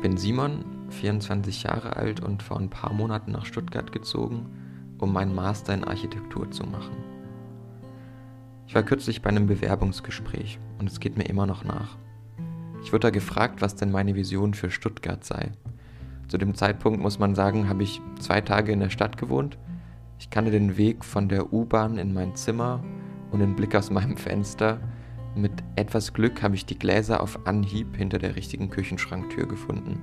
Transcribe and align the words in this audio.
Ich 0.00 0.02
bin 0.02 0.16
Simon, 0.16 0.64
24 0.88 1.64
Jahre 1.64 1.94
alt 1.94 2.20
und 2.20 2.42
vor 2.42 2.58
ein 2.58 2.70
paar 2.70 2.90
Monaten 2.90 3.32
nach 3.32 3.44
Stuttgart 3.44 3.92
gezogen, 3.92 4.46
um 4.96 5.12
meinen 5.12 5.34
Master 5.34 5.74
in 5.74 5.84
Architektur 5.84 6.50
zu 6.50 6.64
machen. 6.64 6.96
Ich 8.66 8.74
war 8.74 8.82
kürzlich 8.82 9.20
bei 9.20 9.28
einem 9.28 9.46
Bewerbungsgespräch 9.46 10.58
und 10.78 10.88
es 10.88 11.00
geht 11.00 11.18
mir 11.18 11.24
immer 11.24 11.44
noch 11.44 11.64
nach. 11.64 11.98
Ich 12.82 12.94
wurde 12.94 13.08
da 13.08 13.10
gefragt, 13.10 13.60
was 13.60 13.74
denn 13.74 13.90
meine 13.90 14.14
Vision 14.14 14.54
für 14.54 14.70
Stuttgart 14.70 15.22
sei. 15.22 15.52
Zu 16.28 16.38
dem 16.38 16.54
Zeitpunkt 16.54 17.02
muss 17.02 17.18
man 17.18 17.34
sagen, 17.34 17.68
habe 17.68 17.82
ich 17.82 18.00
zwei 18.20 18.40
Tage 18.40 18.72
in 18.72 18.80
der 18.80 18.88
Stadt 18.88 19.18
gewohnt. 19.18 19.58
Ich 20.18 20.30
kannte 20.30 20.50
den 20.50 20.78
Weg 20.78 21.04
von 21.04 21.28
der 21.28 21.52
U-Bahn 21.52 21.98
in 21.98 22.14
mein 22.14 22.36
Zimmer 22.36 22.82
und 23.32 23.40
den 23.40 23.54
Blick 23.54 23.74
aus 23.74 23.90
meinem 23.90 24.16
Fenster 24.16 24.80
mit 25.34 25.52
etwas 25.76 26.12
Glück 26.12 26.42
habe 26.42 26.54
ich 26.54 26.66
die 26.66 26.78
Gläser 26.78 27.22
auf 27.22 27.46
Anhieb 27.46 27.96
hinter 27.96 28.18
der 28.18 28.36
richtigen 28.36 28.70
Küchenschranktür 28.70 29.46
gefunden. 29.46 30.00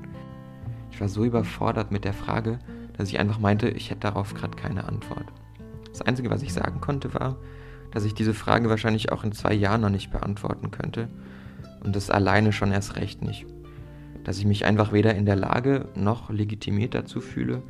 Ich 0.91 1.01
war 1.01 1.09
so 1.09 1.25
überfordert 1.25 1.91
mit 1.91 2.05
der 2.05 2.13
Frage, 2.13 2.59
dass 2.97 3.09
ich 3.09 3.19
einfach 3.19 3.39
meinte, 3.39 3.69
ich 3.69 3.89
hätte 3.89 4.01
darauf 4.01 4.33
gerade 4.33 4.55
keine 4.55 4.85
Antwort. 4.85 5.25
Das 5.91 6.01
Einzige, 6.01 6.29
was 6.29 6.43
ich 6.43 6.53
sagen 6.53 6.81
konnte, 6.81 7.13
war, 7.13 7.37
dass 7.91 8.05
ich 8.05 8.13
diese 8.13 8.33
Frage 8.33 8.69
wahrscheinlich 8.69 9.11
auch 9.11 9.23
in 9.23 9.31
zwei 9.31 9.53
Jahren 9.53 9.81
noch 9.81 9.89
nicht 9.89 10.11
beantworten 10.11 10.71
könnte 10.71 11.09
und 11.83 11.95
das 11.95 12.09
alleine 12.09 12.53
schon 12.53 12.71
erst 12.71 12.95
recht 12.95 13.21
nicht. 13.21 13.45
Dass 14.23 14.39
ich 14.39 14.45
mich 14.45 14.65
einfach 14.65 14.93
weder 14.93 15.15
in 15.15 15.25
der 15.25 15.35
Lage 15.35 15.89
noch 15.95 16.29
legitimiert 16.29 16.93
dazu 16.93 17.21
fühle, 17.21 17.63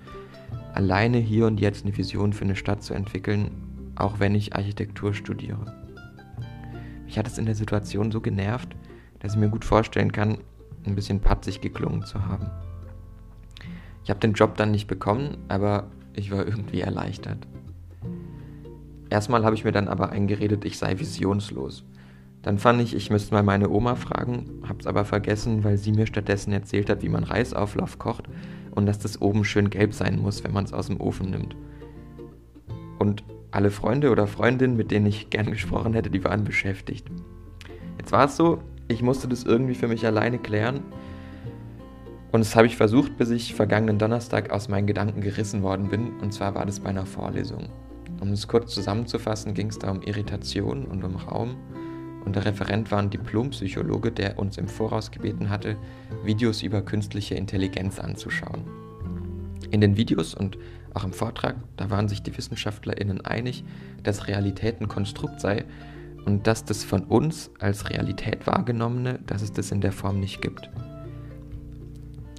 alleine 0.73 1.17
hier 1.17 1.47
und 1.47 1.59
jetzt 1.59 1.85
eine 1.85 1.97
Vision 1.97 2.33
für 2.33 2.45
eine 2.45 2.55
Stadt 2.55 2.83
zu 2.83 2.93
entwickeln, 2.93 3.51
auch 3.95 4.19
wenn 4.19 4.35
ich 4.35 4.55
Architektur 4.55 5.13
studiere. 5.13 5.86
Mich 7.07 7.17
hat 7.17 7.25
es 7.25 7.37
in 7.37 7.45
der 7.45 7.55
Situation 7.55 8.11
so 8.11 8.19
genervt, 8.19 8.75
dass 9.19 9.33
ich 9.33 9.39
mir 9.39 9.47
gut 9.47 9.63
vorstellen 9.63 10.11
kann, 10.11 10.39
ein 10.85 10.93
bisschen 10.93 11.21
patzig 11.21 11.61
geklungen 11.61 12.03
zu 12.03 12.25
haben. 12.25 12.51
Ich 14.03 14.09
habe 14.09 14.19
den 14.19 14.33
Job 14.33 14.57
dann 14.57 14.71
nicht 14.71 14.87
bekommen, 14.87 15.37
aber 15.47 15.87
ich 16.13 16.31
war 16.31 16.45
irgendwie 16.45 16.81
erleichtert. 16.81 17.47
Erstmal 19.09 19.45
habe 19.45 19.55
ich 19.55 19.63
mir 19.63 19.71
dann 19.71 19.87
aber 19.87 20.09
eingeredet, 20.09 20.65
ich 20.65 20.77
sei 20.77 20.99
visionslos. 20.99 21.85
Dann 22.41 22.59
fand 22.59 22.81
ich, 22.81 22.93
ich 22.93 23.09
müsste 23.09 23.33
mal 23.33 23.43
meine 23.43 23.69
Oma 23.69 23.95
fragen, 23.95 24.61
hab's 24.67 24.85
aber 24.85 25.05
vergessen, 25.05 25.63
weil 25.63 25.77
sie 25.77 25.93
mir 25.93 26.07
stattdessen 26.07 26.51
erzählt 26.51 26.89
hat, 26.89 27.03
wie 27.03 27.09
man 27.09 27.23
Reisauflauf 27.23 27.99
kocht 27.99 28.25
und 28.71 28.85
dass 28.85 28.99
das 28.99 29.21
oben 29.21 29.45
schön 29.45 29.69
gelb 29.69 29.93
sein 29.93 30.19
muss, 30.19 30.43
wenn 30.43 30.53
man 30.53 30.65
es 30.65 30.73
aus 30.73 30.87
dem 30.87 30.99
Ofen 30.99 31.29
nimmt. 31.29 31.55
Und 32.99 33.23
alle 33.51 33.71
Freunde 33.71 34.11
oder 34.11 34.27
Freundinnen, 34.27 34.77
mit 34.77 34.91
denen 34.91 35.05
ich 35.05 35.29
gern 35.29 35.51
gesprochen 35.51 35.93
hätte, 35.93 36.09
die 36.09 36.23
waren 36.23 36.43
beschäftigt. 36.43 37.07
Jetzt 37.97 38.11
war 38.11 38.25
es 38.25 38.35
so, 38.35 38.59
ich 38.87 39.01
musste 39.01 39.27
das 39.27 39.43
irgendwie 39.43 39.75
für 39.75 39.87
mich 39.87 40.05
alleine 40.05 40.37
klären. 40.37 40.81
Und 42.31 42.41
das 42.41 42.55
habe 42.55 42.67
ich 42.67 42.75
versucht, 42.77 43.17
bis 43.17 43.29
ich 43.29 43.55
vergangenen 43.55 43.99
Donnerstag 43.99 44.51
aus 44.51 44.67
meinen 44.67 44.87
Gedanken 44.87 45.21
gerissen 45.21 45.63
worden 45.63 45.89
bin. 45.89 46.19
Und 46.19 46.33
zwar 46.33 46.55
war 46.55 46.65
das 46.65 46.79
bei 46.79 46.89
einer 46.89 47.05
Vorlesung. 47.05 47.69
Um 48.19 48.31
es 48.31 48.47
kurz 48.47 48.73
zusammenzufassen, 48.73 49.53
ging 49.53 49.67
es 49.67 49.79
da 49.79 49.91
um 49.91 50.01
Irritation 50.01 50.85
und 50.85 51.03
um 51.03 51.15
Raum. 51.15 51.55
Und 52.25 52.35
der 52.35 52.45
Referent 52.45 52.91
war 52.91 52.99
ein 52.99 53.09
Diplompsychologe, 53.09 54.11
der 54.11 54.37
uns 54.37 54.57
im 54.57 54.67
Voraus 54.67 55.11
gebeten 55.11 55.49
hatte, 55.49 55.77
Videos 56.25 56.61
über 56.61 56.81
künstliche 56.81 57.35
Intelligenz 57.35 57.99
anzuschauen. 57.99 58.86
In 59.71 59.81
den 59.81 59.97
Videos 59.97 60.33
und 60.33 60.57
auch 60.93 61.03
im 61.03 61.13
Vortrag, 61.13 61.55
da 61.75 61.89
waren 61.89 62.07
sich 62.07 62.23
die 62.23 62.35
WissenschaftlerInnen 62.37 63.21
einig, 63.21 63.63
dass 64.03 64.27
Realität 64.27 64.81
ein 64.81 64.87
Konstrukt 64.87 65.41
sei 65.41 65.65
und 66.25 66.47
dass 66.47 66.65
das 66.65 66.83
von 66.83 67.03
uns 67.03 67.51
als 67.59 67.89
Realität 67.89 68.47
wahrgenommene, 68.47 69.19
dass 69.27 69.41
es 69.41 69.51
das 69.51 69.71
in 69.71 69.81
der 69.81 69.91
Form 69.91 70.19
nicht 70.19 70.41
gibt. 70.41 70.69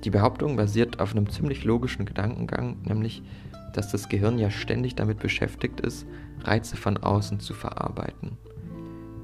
Die 0.05 0.11
Behauptung 0.11 0.57
basiert 0.57 1.01
auf 1.01 1.13
einem 1.13 1.29
ziemlich 1.29 1.65
logischen 1.65 2.05
Gedankengang, 2.05 2.77
nämlich, 2.85 3.23
dass 3.73 3.91
das 3.91 4.09
Gehirn 4.09 4.39
ja 4.39 4.51
ständig 4.51 4.95
damit 4.95 5.19
beschäftigt 5.19 5.81
ist, 5.81 6.07
Reize 6.45 6.77
von 6.77 6.97
außen 6.97 7.41
zu 7.41 7.55
verarbeiten. 7.55 8.39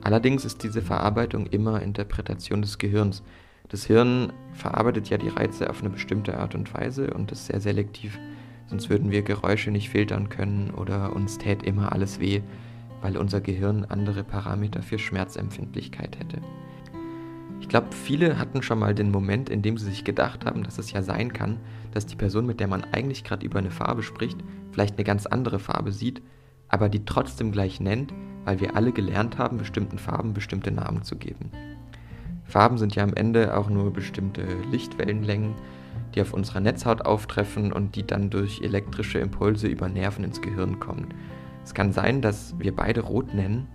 Allerdings 0.02 0.44
ist 0.44 0.62
diese 0.62 0.82
Verarbeitung 0.82 1.46
immer 1.46 1.80
Interpretation 1.80 2.60
des 2.60 2.78
Gehirns. 2.78 3.22
Das 3.68 3.86
Hirn 3.86 4.32
verarbeitet 4.52 5.08
ja 5.08 5.18
die 5.18 5.28
Reize 5.28 5.70
auf 5.70 5.80
eine 5.80 5.90
bestimmte 5.90 6.38
Art 6.38 6.54
und 6.54 6.72
Weise 6.74 7.12
und 7.12 7.32
ist 7.32 7.46
sehr 7.46 7.60
selektiv 7.60 8.18
sonst 8.66 8.90
würden 8.90 9.10
wir 9.10 9.22
Geräusche 9.22 9.70
nicht 9.70 9.90
filtern 9.90 10.28
können 10.28 10.70
oder 10.70 11.14
uns 11.14 11.38
tät 11.38 11.62
immer 11.62 11.92
alles 11.92 12.20
weh, 12.20 12.40
weil 13.02 13.16
unser 13.16 13.40
Gehirn 13.40 13.84
andere 13.84 14.24
Parameter 14.24 14.82
für 14.82 14.98
Schmerzempfindlichkeit 14.98 16.18
hätte. 16.18 16.40
Ich 17.60 17.68
glaube, 17.68 17.88
viele 17.92 18.38
hatten 18.38 18.62
schon 18.62 18.78
mal 18.78 18.94
den 18.94 19.10
Moment, 19.10 19.48
in 19.48 19.62
dem 19.62 19.78
sie 19.78 19.86
sich 19.86 20.04
gedacht 20.04 20.44
haben, 20.44 20.64
dass 20.64 20.78
es 20.78 20.92
ja 20.92 21.02
sein 21.02 21.32
kann, 21.32 21.58
dass 21.92 22.06
die 22.06 22.16
Person, 22.16 22.46
mit 22.46 22.60
der 22.60 22.68
man 22.68 22.84
eigentlich 22.92 23.24
gerade 23.24 23.46
über 23.46 23.58
eine 23.58 23.70
Farbe 23.70 24.02
spricht, 24.02 24.38
vielleicht 24.72 24.96
eine 24.96 25.04
ganz 25.04 25.26
andere 25.26 25.58
Farbe 25.58 25.92
sieht, 25.92 26.20
aber 26.68 26.88
die 26.88 27.04
trotzdem 27.04 27.52
gleich 27.52 27.80
nennt, 27.80 28.12
weil 28.44 28.60
wir 28.60 28.76
alle 28.76 28.92
gelernt 28.92 29.38
haben, 29.38 29.56
bestimmten 29.56 29.98
Farben 29.98 30.34
bestimmte 30.34 30.70
Namen 30.70 31.04
zu 31.04 31.16
geben. 31.16 31.50
Farben 32.44 32.78
sind 32.78 32.94
ja 32.94 33.02
am 33.02 33.14
Ende 33.14 33.56
auch 33.56 33.68
nur 33.68 33.92
bestimmte 33.92 34.46
Lichtwellenlängen, 34.70 35.54
die 36.14 36.20
auf 36.20 36.32
unserer 36.32 36.60
Netzhaut 36.60 37.02
auftreffen 37.02 37.72
und 37.72 37.96
die 37.96 38.06
dann 38.06 38.30
durch 38.30 38.60
elektrische 38.62 39.18
Impulse 39.18 39.66
über 39.66 39.88
Nerven 39.88 40.24
ins 40.24 40.40
Gehirn 40.40 40.78
kommen. 40.78 41.08
Es 41.64 41.74
kann 41.74 41.92
sein, 41.92 42.20
dass 42.20 42.54
wir 42.58 42.74
beide 42.74 43.00
rot 43.00 43.34
nennen, 43.34 43.66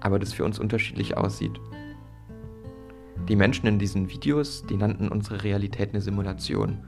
aber 0.00 0.18
das 0.18 0.32
für 0.32 0.44
uns 0.44 0.58
unterschiedlich 0.58 1.16
aussieht. 1.16 1.60
Die 3.28 3.36
Menschen 3.36 3.66
in 3.66 3.78
diesen 3.78 4.08
Videos, 4.08 4.64
die 4.64 4.76
nannten 4.76 5.08
unsere 5.08 5.42
Realität 5.42 5.90
eine 5.90 6.00
Simulation. 6.00 6.78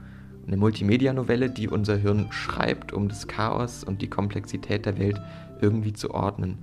Eine 0.47 0.57
Multimedia-Novelle, 0.57 1.49
die 1.51 1.67
unser 1.67 1.97
Hirn 1.97 2.27
schreibt, 2.31 2.93
um 2.93 3.09
das 3.09 3.27
Chaos 3.27 3.83
und 3.83 4.01
die 4.01 4.09
Komplexität 4.09 4.85
der 4.87 4.97
Welt 4.97 5.21
irgendwie 5.61 5.93
zu 5.93 6.11
ordnen. 6.11 6.57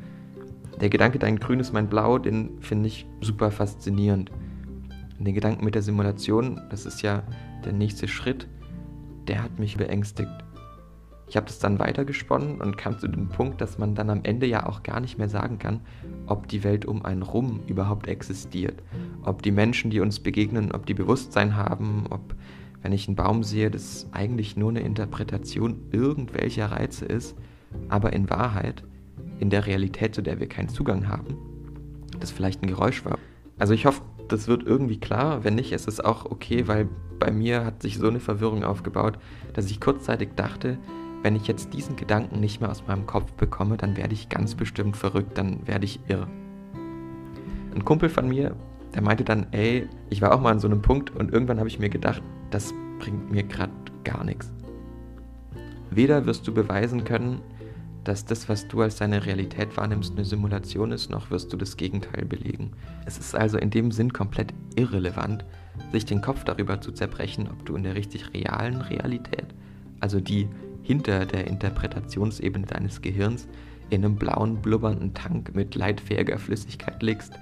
Der 0.81 0.91
Gedanke, 0.91 1.19
dein 1.19 1.41
Grün 1.41 1.59
ist 1.59 1.73
mein 1.73 1.89
Blau, 1.89 2.19
den 2.19 2.61
finde 2.61 2.87
ich 2.87 3.07
super 3.21 3.51
faszinierend. 3.51 4.31
Den 5.19 5.35
Gedanken 5.35 5.65
mit 5.65 5.75
der 5.75 5.83
Simulation, 5.83 6.61
das 6.71 6.87
ist 6.87 7.03
ja 7.03 7.25
der 7.65 7.73
nächste 7.73 8.07
Schritt, 8.07 8.47
der 9.27 9.43
hat 9.43 9.59
mich 9.59 9.77
beängstigt. 9.77 10.31
Ich 11.27 11.37
habe 11.37 11.47
das 11.47 11.59
dann 11.59 11.81
weitergesponnen 11.81 12.61
und 12.61 12.79
kam 12.79 12.97
zu 12.99 13.09
dem 13.09 13.29
Punkt, 13.29 13.61
dass 13.61 13.77
man 13.77 13.97
dann 13.97 14.09
am 14.09 14.21
Ende 14.23 14.47
ja 14.47 14.67
auch 14.67 14.85
gar 14.85 15.01
nicht 15.01 15.19
mehr 15.19 15.29
sagen 15.29 15.59
kann, 15.59 15.81
ob 16.27 16.47
die 16.47 16.63
Welt 16.63 16.87
um 16.87 17.05
einen 17.05 17.23
rum 17.23 17.61
überhaupt 17.67 18.07
existiert. 18.07 18.81
Ob 19.25 19.43
die 19.43 19.51
Menschen, 19.51 19.91
die 19.91 20.01
uns 20.01 20.21
begegnen, 20.21 20.71
ob 20.71 20.87
die 20.87 20.95
Bewusstsein 20.95 21.57
haben, 21.57 22.07
ob, 22.09 22.37
wenn 22.83 22.93
ich 22.93 23.09
einen 23.09 23.17
Baum 23.17 23.43
sehe, 23.43 23.71
das 23.71 24.07
eigentlich 24.13 24.57
nur 24.57 24.71
eine 24.71 24.81
Interpretation 24.81 25.89
irgendwelcher 25.91 26.71
Reize 26.71 27.05
ist, 27.05 27.37
aber 27.89 28.13
in 28.13 28.31
Wahrheit, 28.31 28.85
in 29.39 29.51
der 29.51 29.67
Realität, 29.67 30.15
zu 30.15 30.23
der 30.23 30.41
wir 30.41 30.49
keinen 30.49 30.69
Zugang 30.69 31.09
haben, 31.09 31.37
das 32.21 32.31
vielleicht 32.31 32.63
ein 32.63 32.69
Geräusch 32.69 33.05
war. 33.05 33.19
Also 33.59 33.75
ich 33.75 33.87
hoffe, 33.87 34.03
das 34.29 34.49
wird 34.49 34.63
irgendwie 34.65 34.99
klar. 34.99 35.45
Wenn 35.45 35.55
nicht, 35.55 35.73
ist 35.73 35.89
es 35.89 36.01
auch 36.01 36.27
okay, 36.27 36.69
weil 36.69 36.89
bei 37.19 37.31
mir 37.31 37.65
hat 37.65 37.83
sich 37.83 37.99
so 37.99 38.09
eine 38.09 38.21
Verwirrung 38.21 38.65
aufgebaut, 38.65 39.19
dass 39.55 39.71
ich 39.71 39.81
kurzzeitig 39.81 40.31
dachte, 40.37 40.79
wenn 41.23 41.35
ich 41.35 41.49
jetzt 41.49 41.75
diesen 41.75 41.97
Gedanken 41.97 42.39
nicht 42.39 42.61
mehr 42.61 42.71
aus 42.71 42.87
meinem 42.87 43.07
Kopf 43.07 43.33
bekomme, 43.33 43.77
dann 43.77 43.97
werde 43.97 44.15
ich 44.15 44.29
ganz 44.29 44.55
bestimmt 44.55 44.97
verrückt, 44.97 45.37
dann 45.37 45.67
werde 45.67 45.85
ich 45.85 46.01
irre. 46.07 46.29
Ein 47.75 47.85
Kumpel 47.85 48.09
von 48.09 48.29
mir, 48.29 48.55
der 48.95 49.03
meinte 49.03 49.25
dann, 49.25 49.47
ey, 49.51 49.89
ich 50.11 50.23
war 50.23 50.33
auch 50.33 50.41
mal 50.41 50.53
an 50.53 50.61
so 50.61 50.69
einem 50.69 50.81
Punkt 50.81 51.11
und 51.11 51.33
irgendwann 51.33 51.59
habe 51.59 51.69
ich 51.69 51.79
mir 51.79 51.89
gedacht, 51.89 52.23
das 52.51 52.73
bringt 52.99 53.31
mir 53.31 53.43
gerade 53.43 53.73
gar 54.05 54.25
nichts. 54.25 54.53
Weder 55.91 56.27
wirst 56.27 56.47
du 56.47 56.55
beweisen 56.55 57.05
können, 57.05 57.41
dass 58.09 58.25
das, 58.25 58.49
was 58.49 58.67
du 58.67 58.81
als 58.81 58.97
deine 58.97 59.27
Realität 59.27 59.77
wahrnimmst, 59.77 60.15
eine 60.15 60.25
Simulation 60.25 60.93
ist, 60.93 61.11
noch 61.11 61.31
wirst 61.31 61.53
du 61.53 61.59
das 61.59 61.77
Gegenteil 61.77 62.25
belegen. 62.25 62.73
Es 63.05 63.19
ist 63.19 63.35
also 63.35 63.59
in 63.59 63.69
dem 63.69 63.93
Sinn 63.93 64.15
komplett 64.15 64.55
irrelevant, 64.77 65.45
sich 65.93 66.07
den 66.07 66.23
Kopf 66.23 66.43
darüber 66.43 66.81
zu 66.81 66.91
zerbrechen, 66.91 67.49
ob 67.51 67.67
du 67.67 67.77
in 67.77 67.83
der 67.83 67.95
richtig 67.95 68.33
realen 68.33 68.81
Realität, 68.81 69.45
also 70.01 70.21
die 70.21 70.49
hinter 70.83 71.27
der 71.27 71.47
Interpretationsebene 71.47 72.67
deines 72.67 73.03
Gehirns, 73.03 73.47
in 73.91 74.03
einem 74.03 74.17
blauen, 74.17 74.63
blubbernden 74.63 75.13
Tank 75.13 75.55
mit 75.55 75.75
leitfähiger 75.75 76.39
Flüssigkeit 76.39 77.03
liegst, 77.03 77.35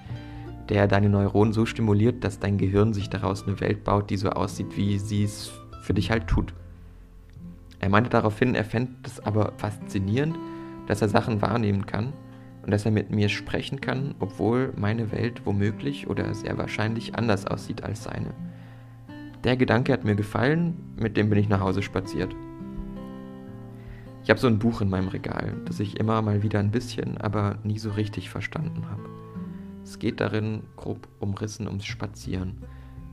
der 0.69 0.89
deine 0.89 1.09
Neuronen 1.09 1.53
so 1.53 1.65
stimuliert, 1.65 2.25
dass 2.25 2.41
dein 2.41 2.59
Gehirn 2.59 2.93
sich 2.93 3.09
daraus 3.09 3.47
eine 3.47 3.61
Welt 3.61 3.85
baut, 3.85 4.11
die 4.11 4.17
so 4.17 4.31
aussieht, 4.31 4.77
wie 4.77 4.99
sie 4.99 5.23
es 5.23 5.53
für 5.83 5.95
dich 5.95 6.11
halt 6.11 6.27
tut. 6.27 6.53
Er 7.79 7.89
meinte 7.89 8.11
daraufhin, 8.11 8.57
er 8.57 8.65
fände 8.65 8.93
es 9.05 9.21
aber 9.21 9.53
faszinierend, 9.59 10.37
dass 10.87 11.03
er 11.03 11.09
Sachen 11.09 11.43
wahrnehmen 11.43 11.87
kann 11.87 12.13
und 12.63 12.71
dass 12.71 12.85
er 12.85 12.91
mit 12.91 13.11
mir 13.11 13.29
sprechen 13.29 13.81
kann, 13.81 14.15
obwohl 14.19 14.73
meine 14.77 15.13
Welt 15.13 15.47
womöglich 15.47 16.09
oder 16.09 16.35
sehr 16.35 16.59
wahrscheinlich 16.59 17.15
anders 17.15 17.47
aussieht 17.47 17.85
als 17.85 18.05
seine. 18.05 18.35
Der 19.45 19.57
Gedanke 19.57 19.93
hat 19.93 20.05
mir 20.05 20.17
gefallen, 20.17 20.77
mit 20.97 21.17
dem 21.17 21.31
bin 21.31 21.39
ich 21.39 21.49
nach 21.49 21.61
Hause 21.61 21.83
spaziert. 21.83 22.35
Ich 24.25 24.31
habe 24.31 24.41
so 24.41 24.49
ein 24.49 24.59
Buch 24.59 24.81
in 24.81 24.91
meinem 24.91 25.07
Regal, 25.07 25.53
das 25.67 25.79
ich 25.79 26.01
immer 26.01 26.21
mal 26.21 26.43
wieder 26.43 26.59
ein 26.59 26.73
bisschen, 26.73 27.17
aber 27.19 27.59
nie 27.63 27.79
so 27.79 27.91
richtig 27.91 28.29
verstanden 28.29 28.91
habe. 28.91 29.09
Es 29.85 30.01
geht 30.01 30.21
darin, 30.21 30.65
grob 30.75 31.07
umrissen, 31.21 31.69
ums 31.69 31.85
Spazieren. 31.87 32.57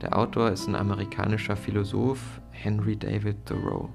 Der 0.02 0.18
Autor 0.18 0.50
ist 0.50 0.66
ein 0.66 0.74
amerikanischer 0.74 1.54
Philosoph, 1.54 2.40
Henry 2.50 2.96
David 2.96 3.46
Thoreau. 3.46 3.90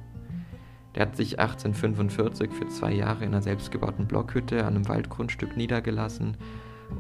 Der 0.96 1.04
hat 1.04 1.16
sich 1.16 1.40
1845 1.40 2.52
für 2.52 2.68
zwei 2.68 2.94
Jahre 2.94 3.24
in 3.24 3.32
einer 3.32 3.42
selbstgebauten 3.42 4.08
Blockhütte 4.08 4.66
an 4.66 4.76
einem 4.76 4.88
Waldgrundstück 4.88 5.56
niedergelassen 5.56 6.38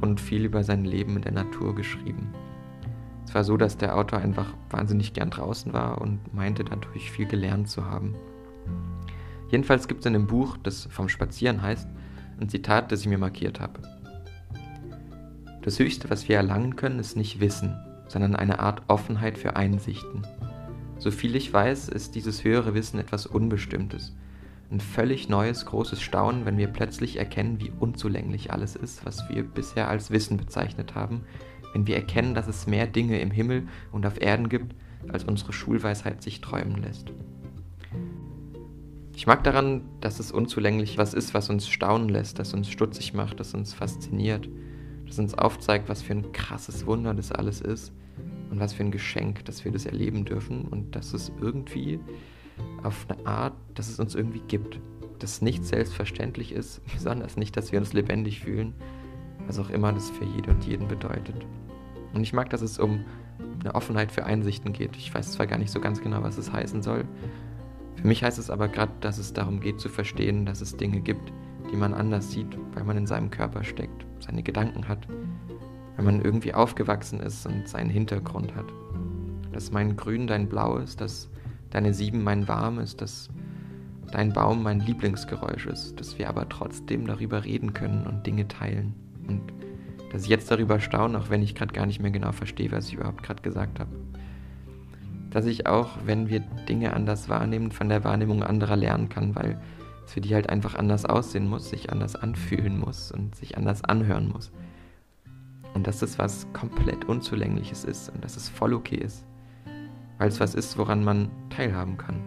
und 0.01 0.21
viel 0.21 0.45
über 0.45 0.63
sein 0.63 0.85
Leben 0.85 1.15
in 1.15 1.23
der 1.23 1.31
Natur 1.31 1.73
geschrieben. 1.73 2.33
Es 3.25 3.35
war 3.35 3.43
so, 3.43 3.57
dass 3.57 3.77
der 3.77 3.95
Autor 3.95 4.19
einfach 4.19 4.53
wahnsinnig 4.69 5.13
gern 5.13 5.29
draußen 5.29 5.73
war 5.73 6.01
und 6.01 6.33
meinte 6.33 6.63
dadurch 6.63 7.11
viel 7.11 7.27
gelernt 7.27 7.69
zu 7.69 7.85
haben. 7.85 8.15
Jedenfalls 9.49 9.87
gibt 9.87 10.01
es 10.01 10.05
in 10.05 10.13
dem 10.13 10.27
Buch, 10.27 10.57
das 10.57 10.87
vom 10.91 11.09
Spazieren 11.09 11.61
heißt, 11.61 11.87
ein 12.39 12.49
Zitat, 12.49 12.91
das 12.91 13.01
ich 13.01 13.07
mir 13.07 13.17
markiert 13.17 13.59
habe. 13.59 13.81
Das 15.61 15.77
Höchste, 15.77 16.09
was 16.09 16.29
wir 16.29 16.37
erlangen 16.37 16.75
können, 16.75 16.99
ist 16.99 17.17
nicht 17.17 17.39
Wissen, 17.39 17.75
sondern 18.07 18.35
eine 18.35 18.59
Art 18.59 18.83
Offenheit 18.87 19.37
für 19.37 19.55
Einsichten. 19.55 20.25
So 20.99 21.11
viel 21.11 21.37
ich 21.37 21.51
weiß, 21.53 21.87
ist 21.87 22.13
dieses 22.15 22.43
höhere 22.43 22.73
Wissen 22.73 22.99
etwas 22.99 23.25
Unbestimmtes. 23.25 24.13
Ein 24.69 24.81
völlig 24.81 25.29
neues, 25.29 25.65
großes 25.65 26.01
Staunen, 26.01 26.45
wenn 26.45 26.57
wir 26.57 26.67
plötzlich 26.67 27.15
erkennen, 27.17 27.61
wie 27.61 27.71
unzulänglich 27.79 28.51
alles 28.51 28.75
ist, 28.75 29.05
was 29.05 29.29
wir 29.29 29.43
bisher 29.43 29.87
als 29.87 30.11
Wissen 30.11 30.35
bezeichnet 30.35 30.95
haben, 30.95 31.21
wenn 31.71 31.87
wir 31.87 31.95
erkennen, 31.95 32.33
dass 32.35 32.49
es 32.49 32.67
mehr 32.67 32.85
Dinge 32.85 33.21
im 33.21 33.31
Himmel 33.31 33.69
und 33.93 34.05
auf 34.05 34.21
Erden 34.21 34.49
gibt, 34.49 34.75
als 35.07 35.23
unsere 35.23 35.53
Schulweisheit 35.53 36.21
sich 36.21 36.41
träumen 36.41 36.81
lässt. 36.83 37.13
Ich 39.15 39.25
mag 39.25 39.45
daran, 39.45 39.83
dass 40.01 40.19
es 40.19 40.33
unzulänglich 40.33 40.97
was 40.97 41.13
ist, 41.13 41.33
was 41.33 41.49
uns 41.49 41.69
staunen 41.69 42.09
lässt, 42.09 42.39
das 42.39 42.53
uns 42.53 42.69
stutzig 42.69 43.13
macht, 43.13 43.39
das 43.39 43.53
uns 43.53 43.73
fasziniert, 43.73 44.49
das 45.07 45.17
uns 45.17 45.33
aufzeigt, 45.33 45.87
was 45.87 46.01
für 46.01 46.13
ein 46.13 46.33
krasses 46.33 46.85
Wunder 46.85 47.13
das 47.13 47.31
alles 47.31 47.61
ist 47.61 47.93
und 48.49 48.59
was 48.59 48.73
für 48.73 48.83
ein 48.83 48.91
Geschenk, 48.91 49.45
dass 49.45 49.65
wir 49.65 49.71
das 49.71 49.85
erleben 49.85 50.25
dürfen 50.25 50.65
und 50.65 50.95
dass 50.95 51.13
es 51.13 51.31
irgendwie 51.41 51.99
auf 52.83 53.05
eine 53.09 53.25
Art, 53.25 53.53
dass 53.75 53.89
es 53.89 53.99
uns 53.99 54.15
irgendwie 54.15 54.41
gibt, 54.47 54.79
dass 55.19 55.41
nichts 55.41 55.69
selbstverständlich 55.69 56.51
ist, 56.51 56.81
besonders 56.93 57.37
nicht, 57.37 57.55
dass 57.57 57.71
wir 57.71 57.79
uns 57.79 57.93
lebendig 57.93 58.39
fühlen, 58.39 58.73
was 59.47 59.59
auch 59.59 59.69
immer 59.69 59.93
das 59.93 60.09
für 60.09 60.25
jede 60.25 60.51
und 60.51 60.65
jeden 60.65 60.87
bedeutet. 60.87 61.45
Und 62.13 62.23
ich 62.23 62.33
mag, 62.33 62.49
dass 62.49 62.61
es 62.61 62.79
um 62.79 63.05
eine 63.59 63.75
Offenheit 63.75 64.11
für 64.11 64.25
Einsichten 64.25 64.73
geht. 64.73 64.95
Ich 64.95 65.13
weiß 65.13 65.33
zwar 65.33 65.47
gar 65.47 65.57
nicht 65.57 65.71
so 65.71 65.79
ganz 65.79 66.01
genau, 66.01 66.23
was 66.23 66.37
es 66.37 66.51
heißen 66.51 66.81
soll, 66.81 67.05
für 67.99 68.07
mich 68.07 68.23
heißt 68.23 68.39
es 68.39 68.49
aber 68.49 68.69
gerade, 68.69 68.93
dass 69.01 69.17
es 69.17 69.33
darum 69.33 69.59
geht 69.59 69.81
zu 69.81 69.89
verstehen, 69.89 70.45
dass 70.45 70.61
es 70.61 70.77
Dinge 70.77 71.01
gibt, 71.01 71.33
die 71.69 71.75
man 71.75 71.93
anders 71.93 72.31
sieht, 72.31 72.57
weil 72.73 72.85
man 72.85 72.95
in 72.95 73.05
seinem 73.05 73.29
Körper 73.29 73.65
steckt, 73.65 74.05
seine 74.21 74.41
Gedanken 74.41 74.87
hat, 74.87 75.05
weil 75.99 76.05
man 76.05 76.21
irgendwie 76.21 76.53
aufgewachsen 76.53 77.19
ist 77.19 77.45
und 77.45 77.67
seinen 77.67 77.89
Hintergrund 77.89 78.55
hat. 78.55 78.67
Dass 79.51 79.69
mein 79.73 79.97
Grün 79.97 80.27
dein 80.27 80.47
Blau 80.47 80.77
ist, 80.77 81.01
dass 81.01 81.29
deine 81.71 81.93
Sieben 81.93 82.23
mein 82.23 82.47
Warm 82.47 82.79
ist, 82.79 83.01
dass 83.01 83.27
dein 84.09 84.31
Baum 84.31 84.63
mein 84.63 84.79
Lieblingsgeräusch 84.79 85.65
ist, 85.65 85.99
dass 85.99 86.17
wir 86.17 86.29
aber 86.29 86.47
trotzdem 86.47 87.05
darüber 87.05 87.43
reden 87.43 87.73
können 87.73 88.07
und 88.07 88.25
Dinge 88.25 88.47
teilen. 88.47 88.93
Und 89.27 89.41
dass 90.13 90.23
ich 90.23 90.29
jetzt 90.29 90.49
darüber 90.49 90.79
staune, 90.79 91.19
auch 91.19 91.29
wenn 91.29 91.41
ich 91.41 91.53
gerade 91.53 91.73
gar 91.73 91.85
nicht 91.85 92.01
mehr 92.01 92.11
genau 92.11 92.31
verstehe, 92.31 92.71
was 92.71 92.87
ich 92.87 92.93
überhaupt 92.93 93.23
gerade 93.23 93.41
gesagt 93.41 93.81
habe 93.81 93.91
dass 95.31 95.45
ich 95.45 95.67
auch, 95.67 95.89
wenn 96.05 96.27
wir 96.27 96.39
Dinge 96.39 96.91
anders 96.93 97.29
wahrnehmen, 97.29 97.71
von 97.71 97.87
der 97.87 98.03
Wahrnehmung 98.03 98.41
anderer 98.41 98.75
lernen 98.75 99.09
kann, 99.09 99.35
weil 99.35 99.61
es 100.03 100.13
für 100.13 100.21
die 100.21 100.33
halt 100.33 100.49
einfach 100.49 100.73
anders 100.73 101.05
aussehen 101.05 101.47
muss, 101.47 101.69
sich 101.69 101.91
anders 101.91 102.15
anfühlen 102.15 102.79
muss 102.79 103.11
und 103.11 103.35
sich 103.35 103.55
anders 103.55 103.83
anhören 103.83 104.27
muss. 104.27 104.51
Und 105.73 105.87
dass 105.87 106.01
es 106.01 106.19
was 106.19 106.47
komplett 106.53 107.05
Unzulängliches 107.05 107.83
ist 107.83 108.09
und 108.09 108.23
dass 108.23 108.35
es 108.35 108.49
voll 108.49 108.73
okay 108.73 108.97
ist, 108.97 109.25
weil 110.17 110.29
es 110.29 110.39
was 110.39 110.55
ist, 110.55 110.77
woran 110.77 111.03
man 111.03 111.29
teilhaben 111.49 111.97
kann. 111.97 112.21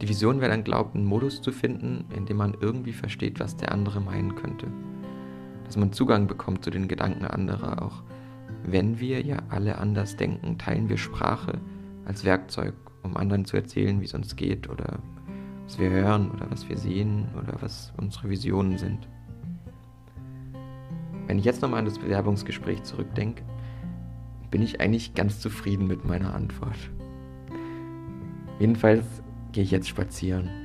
Die 0.00 0.08
Vision 0.08 0.40
wäre 0.40 0.50
dann 0.50 0.64
glaubt, 0.64 0.94
einen 0.94 1.04
Modus 1.06 1.40
zu 1.40 1.52
finden, 1.52 2.04
in 2.14 2.26
dem 2.26 2.36
man 2.36 2.54
irgendwie 2.60 2.92
versteht, 2.92 3.40
was 3.40 3.56
der 3.56 3.72
andere 3.72 4.00
meinen 4.00 4.34
könnte. 4.34 4.66
Dass 5.64 5.76
man 5.76 5.92
Zugang 5.92 6.26
bekommt 6.26 6.64
zu 6.64 6.70
den 6.70 6.88
Gedanken 6.88 7.24
anderer, 7.24 7.82
auch 7.82 8.02
wenn 8.66 8.98
wir 8.98 9.22
ja 9.22 9.38
alle 9.48 9.78
anders 9.78 10.16
denken, 10.16 10.58
teilen 10.58 10.88
wir 10.88 10.98
Sprache 10.98 11.60
als 12.04 12.24
Werkzeug, 12.24 12.74
um 13.02 13.16
anderen 13.16 13.44
zu 13.44 13.56
erzählen, 13.56 14.00
wie 14.00 14.04
es 14.04 14.14
uns 14.14 14.36
geht 14.36 14.68
oder 14.68 14.98
was 15.64 15.78
wir 15.78 15.90
hören 15.90 16.30
oder 16.30 16.50
was 16.50 16.68
wir 16.68 16.76
sehen 16.76 17.28
oder 17.38 17.56
was 17.60 17.92
unsere 17.96 18.28
Visionen 18.28 18.78
sind. 18.78 19.08
Wenn 21.26 21.38
ich 21.38 21.44
jetzt 21.44 21.62
nochmal 21.62 21.80
an 21.80 21.84
das 21.86 21.98
Bewerbungsgespräch 21.98 22.82
zurückdenke, 22.82 23.42
bin 24.50 24.62
ich 24.62 24.80
eigentlich 24.80 25.14
ganz 25.14 25.40
zufrieden 25.40 25.86
mit 25.86 26.04
meiner 26.04 26.34
Antwort. 26.34 26.76
Jedenfalls 28.60 29.04
gehe 29.52 29.64
ich 29.64 29.70
jetzt 29.70 29.88
spazieren. 29.88 30.63